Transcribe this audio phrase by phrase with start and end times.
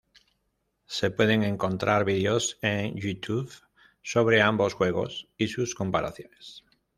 [0.87, 3.51] Se pueden encontrar vídeos en Youtube
[4.01, 6.65] sobre ambos juegos y sus comparaciones.